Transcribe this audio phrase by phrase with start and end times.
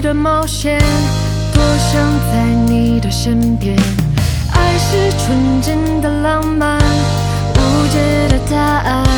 [0.00, 0.80] 的冒险
[1.52, 2.00] 多想
[2.32, 3.76] 在你的身边。
[4.52, 6.80] 爱是纯真的浪漫
[7.54, 9.09] 无解的答案。